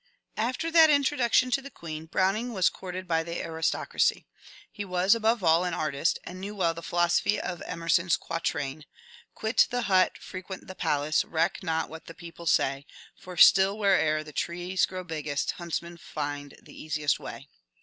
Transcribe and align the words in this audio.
After 0.37 0.71
that 0.71 0.89
introduction 0.89 1.51
to 1.51 1.61
the 1.61 1.69
Queen, 1.69 2.07
Browning 2.07 2.53
was 2.53 2.69
courted 2.69 3.07
by 3.07 3.21
the 3.21 3.39
aristocracy. 3.39 4.25
He 4.71 4.83
was 4.83 5.13
above 5.13 5.43
all 5.43 5.63
an 5.63 5.75
artist, 5.75 6.17
and 6.23 6.41
knew 6.41 6.55
well 6.55 6.73
the 6.73 6.81
philosophy 6.81 7.39
of 7.39 7.61
Emerson's 7.67 8.17
quatrain:— 8.17 8.85
Quit 9.35 9.67
the 9.69 9.83
hut, 9.83 10.17
frequent 10.19 10.65
the 10.65 10.73
palace— 10.73 11.23
Reck 11.37 11.61
not 11.61 11.87
what 11.87 12.07
the 12.07 12.15
people 12.15 12.47
say; 12.47 12.87
For 13.15 13.37
still 13.37 13.77
where'er 13.77 14.23
the 14.23 14.33
trees 14.33 14.87
grow 14.87 15.03
biggest 15.03 15.51
Huntsmen 15.51 15.97
find 15.97 16.55
the 16.59 16.73
easiest 16.81 17.19
way. 17.19 17.47